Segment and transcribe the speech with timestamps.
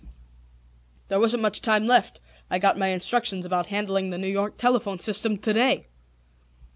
[1.09, 2.19] There wasn't much time left.
[2.49, 5.85] I got my instructions about handling the New York telephone system to day."